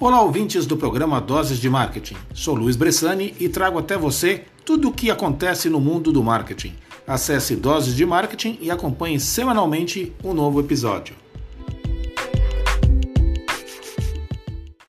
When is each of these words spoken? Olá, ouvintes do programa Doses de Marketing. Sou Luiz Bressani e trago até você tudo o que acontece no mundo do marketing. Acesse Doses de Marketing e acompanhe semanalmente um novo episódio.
Olá, 0.00 0.20
ouvintes 0.20 0.66
do 0.66 0.76
programa 0.76 1.20
Doses 1.20 1.60
de 1.60 1.70
Marketing. 1.70 2.16
Sou 2.34 2.56
Luiz 2.56 2.74
Bressani 2.74 3.32
e 3.38 3.48
trago 3.48 3.78
até 3.78 3.96
você 3.96 4.42
tudo 4.64 4.88
o 4.88 4.92
que 4.92 5.08
acontece 5.08 5.70
no 5.70 5.78
mundo 5.78 6.10
do 6.10 6.22
marketing. 6.22 6.74
Acesse 7.06 7.54
Doses 7.54 7.94
de 7.94 8.04
Marketing 8.04 8.58
e 8.60 8.72
acompanhe 8.72 9.20
semanalmente 9.20 10.12
um 10.24 10.34
novo 10.34 10.58
episódio. 10.58 11.14